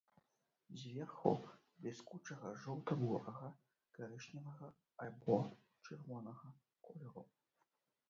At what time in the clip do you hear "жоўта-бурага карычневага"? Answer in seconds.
2.65-4.73